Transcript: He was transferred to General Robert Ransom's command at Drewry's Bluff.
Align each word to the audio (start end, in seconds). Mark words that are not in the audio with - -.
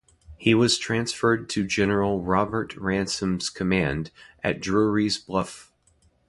He 0.35 0.55
was 0.55 0.79
transferred 0.79 1.47
to 1.49 1.63
General 1.63 2.21
Robert 2.23 2.75
Ransom's 2.75 3.51
command 3.51 4.09
at 4.43 4.59
Drewry's 4.59 5.19
Bluff. 5.19 5.71